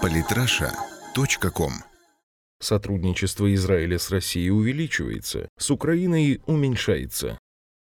[0.00, 1.72] Политраша.ком
[2.60, 7.38] Сотрудничество Израиля с Россией увеличивается, с Украиной уменьшается.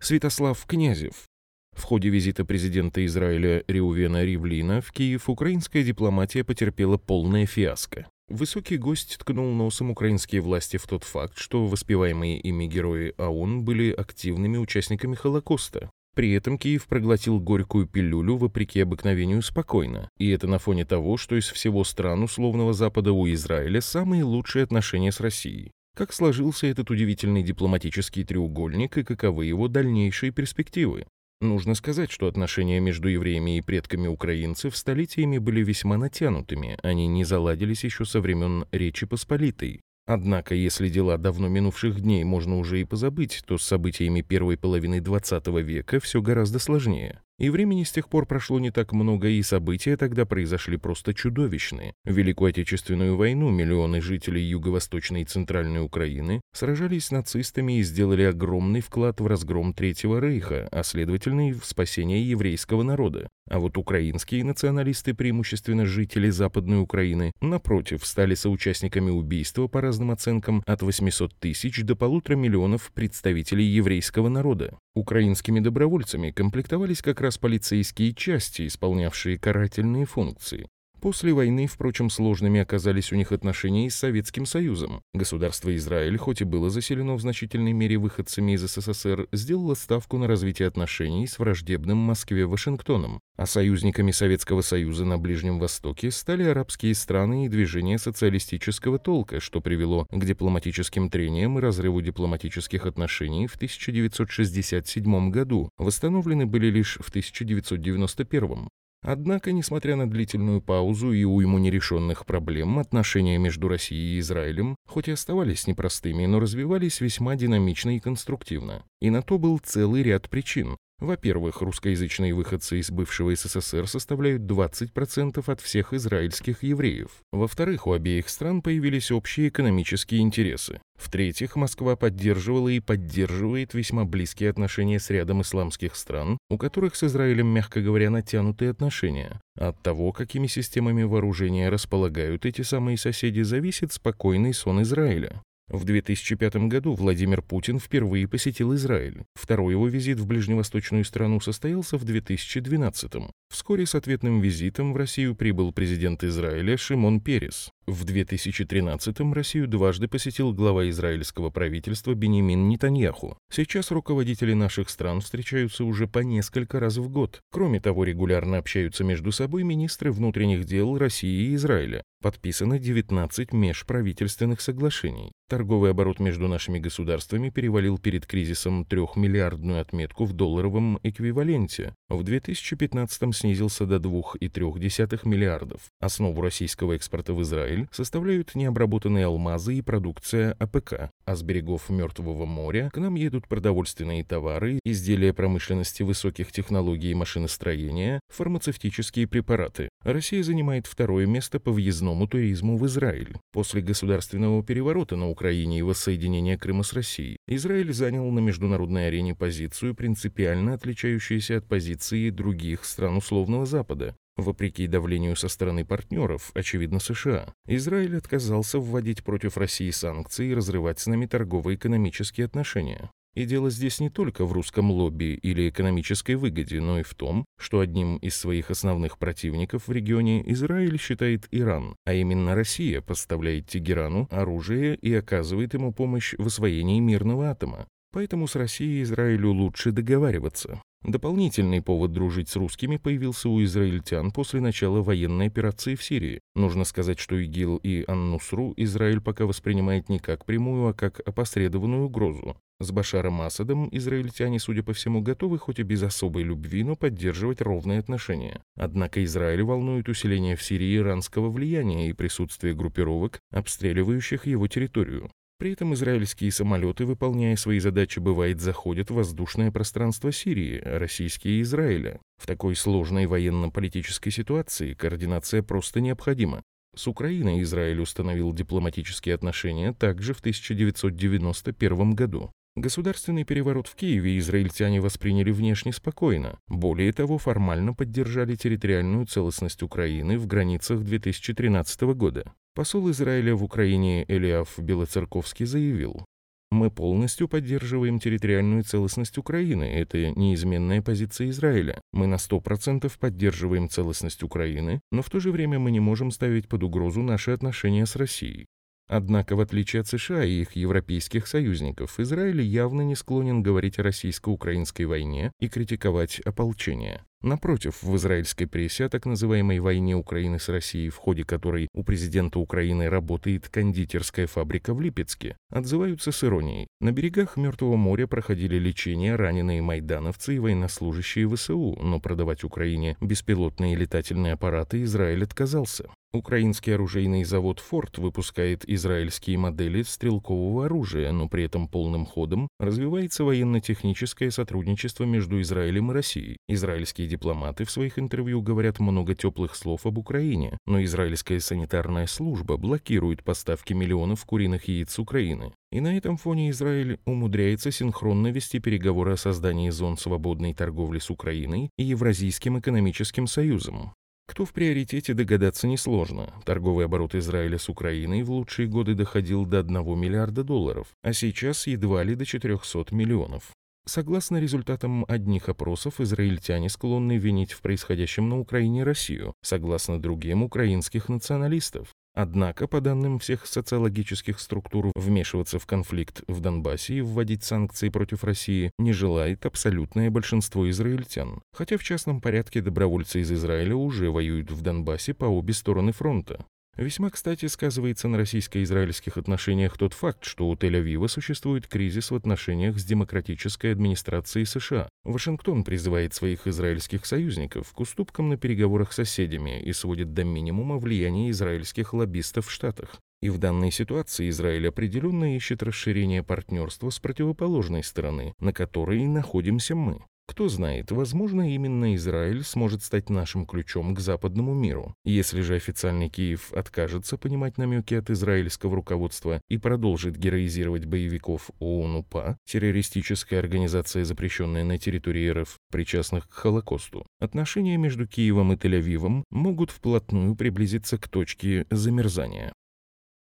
[0.00, 1.26] Святослав Князев.
[1.72, 8.06] В ходе визита президента Израиля Реувена Ривлина в Киев украинская дипломатия потерпела полное фиаско.
[8.28, 13.92] Высокий гость ткнул носом украинские власти в тот факт, что воспеваемые ими герои АУН были
[13.92, 15.90] активными участниками Холокоста.
[16.16, 20.08] При этом Киев проглотил горькую пилюлю вопреки обыкновению спокойно.
[20.16, 24.62] И это на фоне того, что из всего стран условного Запада у Израиля самые лучшие
[24.62, 25.72] отношения с Россией.
[25.94, 31.04] Как сложился этот удивительный дипломатический треугольник и каковы его дальнейшие перспективы?
[31.42, 37.24] Нужно сказать, что отношения между евреями и предками украинцев столетиями были весьма натянутыми, они не
[37.24, 39.82] заладились еще со времен Речи Посполитой.
[40.06, 45.00] Однако, если дела давно минувших дней можно уже и позабыть, то с событиями первой половины
[45.00, 47.20] XX века все гораздо сложнее.
[47.38, 51.92] И времени с тех пор прошло не так много, и события тогда произошли просто чудовищные.
[52.06, 58.22] В Великую Отечественную войну миллионы жителей Юго-Восточной и Центральной Украины сражались с нацистами и сделали
[58.22, 63.28] огромный вклад в разгром Третьего Рейха, а следовательно и в спасение еврейского народа.
[63.50, 70.62] А вот украинские националисты, преимущественно жители Западной Украины, напротив, стали соучастниками убийства, по разным оценкам,
[70.66, 74.78] от 800 тысяч до полутора миллионов представителей еврейского народа.
[74.94, 80.68] Украинскими добровольцами комплектовались как раз полицейские части, исполнявшие карательные функции.
[81.00, 85.02] После войны, впрочем, сложными оказались у них отношения и с Советским Союзом.
[85.14, 90.26] Государство Израиль, хоть и было заселено в значительной мере выходцами из СССР, сделало ставку на
[90.26, 93.20] развитие отношений с враждебным Москве Вашингтоном.
[93.36, 99.60] А союзниками Советского Союза на Ближнем Востоке стали арабские страны и движения социалистического толка, что
[99.60, 105.68] привело к дипломатическим трениям и разрыву дипломатических отношений в 1967 году.
[105.76, 108.68] Восстановлены были лишь в 1991.
[109.06, 115.06] Однако, несмотря на длительную паузу и уйму нерешенных проблем, отношения между Россией и Израилем, хоть
[115.06, 118.82] и оставались непростыми, но развивались весьма динамично и конструктивно.
[119.00, 120.76] И на то был целый ряд причин.
[120.98, 127.10] Во-первых, русскоязычные выходцы из бывшего СССР составляют 20% от всех израильских евреев.
[127.32, 130.80] Во-вторых, у обеих стран появились общие экономические интересы.
[130.98, 137.04] В-третьих, Москва поддерживала и поддерживает весьма близкие отношения с рядом исламских стран, у которых с
[137.04, 139.38] Израилем, мягко говоря, натянутые отношения.
[139.58, 145.42] От того, какими системами вооружения располагают эти самые соседи, зависит спокойный сон Израиля.
[145.68, 149.24] В 2005 году Владимир Путин впервые посетил Израиль.
[149.34, 153.30] Второй его визит в ближневосточную страну состоялся в 2012 -м.
[153.50, 157.72] Вскоре с ответным визитом в Россию прибыл президент Израиля Шимон Перес.
[157.86, 163.38] В 2013-м Россию дважды посетил глава израильского правительства Бенемин Нетаньяху.
[163.48, 167.42] Сейчас руководители наших стран встречаются уже по несколько раз в год.
[167.52, 172.02] Кроме того, регулярно общаются между собой министры внутренних дел России и Израиля.
[172.20, 175.30] Подписано 19 межправительственных соглашений.
[175.48, 181.94] Торговый оборот между нашими государствами перевалил перед кризисом трехмиллиардную отметку в долларовом эквиваленте.
[182.08, 185.82] В 2015-м снизился до 2,3 миллиардов.
[186.00, 192.46] Основу российского экспорта в Израиль составляют необработанные алмазы и продукция АПК, а с берегов Мертвого
[192.46, 199.88] моря к нам едут продовольственные товары, изделия промышленности высоких технологий и машиностроения, фармацевтические препараты.
[200.02, 203.36] Россия занимает второе место по въездному туризму в Израиль.
[203.52, 209.34] После государственного переворота на Украине и воссоединения Крыма с Россией, Израиль занял на международной арене
[209.34, 214.14] позицию, принципиально отличающуюся от позиции других стран условного Запада.
[214.36, 221.00] Вопреки давлению со стороны партнеров, очевидно США, Израиль отказался вводить против России санкции и разрывать
[221.00, 223.10] с нами торгово-экономические отношения.
[223.34, 227.44] И дело здесь не только в русском лобби или экономической выгоде, но и в том,
[227.58, 233.68] что одним из своих основных противников в регионе Израиль считает Иран, а именно Россия поставляет
[233.68, 237.86] Тегерану оружие и оказывает ему помощь в освоении мирного атома.
[238.12, 240.80] Поэтому с Россией Израилю лучше договариваться.
[241.06, 246.40] Дополнительный повод дружить с русскими появился у израильтян после начала военной операции в Сирии.
[246.56, 252.06] Нужно сказать, что ИГИЛ и Ан-Нусру Израиль пока воспринимает не как прямую, а как опосредованную
[252.06, 252.56] угрозу.
[252.80, 257.60] С Башаром Асадом израильтяне, судя по всему, готовы хоть и без особой любви, но поддерживать
[257.60, 258.60] ровные отношения.
[258.76, 265.30] Однако Израиль волнует усиление в Сирии иранского влияния и присутствие группировок, обстреливающих его территорию.
[265.58, 271.60] При этом израильские самолеты, выполняя свои задачи, бывает заходят в воздушное пространство Сирии, а российские–
[271.62, 272.20] Израиля.
[272.36, 276.62] В такой сложной военно-политической ситуации координация просто необходима.
[276.94, 282.50] С Украиной Израиль установил дипломатические отношения также в 1991 году.
[282.76, 286.58] Государственный переворот в Киеве израильтяне восприняли внешне спокойно.
[286.68, 292.52] Более того, формально поддержали территориальную целостность Украины в границах 2013 года.
[292.74, 296.26] Посол Израиля в Украине Элиаф Белоцерковский заявил,
[296.70, 299.84] мы полностью поддерживаем территориальную целостность Украины.
[299.84, 302.00] Это неизменная позиция Израиля.
[302.12, 306.68] Мы на 100% поддерживаем целостность Украины, но в то же время мы не можем ставить
[306.68, 308.66] под угрозу наши отношения с Россией.
[309.08, 314.02] Однако, в отличие от США и их европейских союзников, Израиль явно не склонен говорить о
[314.02, 317.22] российско-украинской войне и критиковать ополчение.
[317.42, 322.02] Напротив, в израильской прессе о так называемой войне Украины с Россией, в ходе которой у
[322.02, 326.88] президента Украины работает кондитерская фабрика в Липецке, отзываются с иронией.
[327.00, 333.94] На берегах Мертвого моря проходили лечение раненые майдановцы и военнослужащие ВСУ, но продавать Украине беспилотные
[333.94, 336.10] летательные аппараты Израиль отказался.
[336.36, 343.44] Украинский оружейный завод «Форд» выпускает израильские модели стрелкового оружия, но при этом полным ходом развивается
[343.44, 346.58] военно-техническое сотрудничество между Израилем и Россией.
[346.68, 352.76] Израильские дипломаты в своих интервью говорят много теплых слов об Украине, но израильская санитарная служба
[352.76, 355.72] блокирует поставки миллионов куриных яиц Украины.
[355.92, 361.30] И на этом фоне Израиль умудряется синхронно вести переговоры о создании зон свободной торговли с
[361.30, 364.12] Украиной и Евразийским экономическим союзом.
[364.46, 366.52] Кто в приоритете, догадаться несложно.
[366.64, 371.86] Торговый оборот Израиля с Украиной в лучшие годы доходил до 1 миллиарда долларов, а сейчас
[371.86, 373.72] едва ли до 400 миллионов.
[374.08, 381.28] Согласно результатам одних опросов, израильтяне склонны винить в происходящем на Украине Россию, согласно другим украинских
[381.28, 382.14] националистов.
[382.36, 388.44] Однако, по данным всех социологических структур, вмешиваться в конфликт в Донбассе и вводить санкции против
[388.44, 391.62] России не желает абсолютное большинство израильтян.
[391.72, 396.66] Хотя в частном порядке добровольцы из Израиля уже воюют в Донбассе по обе стороны фронта.
[396.96, 402.98] Весьма, кстати, сказывается на российско-израильских отношениях тот факт, что у Тель-Авива существует кризис в отношениях
[402.98, 405.08] с демократической администрацией США.
[405.22, 410.96] Вашингтон призывает своих израильских союзников к уступкам на переговорах с соседями и сводит до минимума
[410.96, 413.16] влияние израильских лоббистов в Штатах.
[413.42, 419.26] И в данной ситуации Израиль определенно ищет расширение партнерства с противоположной стороны, на которой и
[419.26, 420.22] находимся мы.
[420.46, 425.14] Кто знает, возможно, именно Израиль сможет стать нашим ключом к западному миру.
[425.24, 432.58] Если же официальный Киев откажется понимать намеки от израильского руководства и продолжит героизировать боевиков ООН-УПА,
[432.64, 439.90] террористическая организация, запрещенная на территории РФ, причастных к Холокосту, отношения между Киевом и Тель-Авивом могут
[439.90, 442.72] вплотную приблизиться к точке замерзания.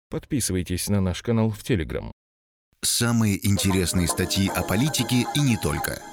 [0.10, 2.14] Подписывайтесь на наш канал в Телеграм.
[2.82, 6.02] Самые интересные статьи о политике и не только–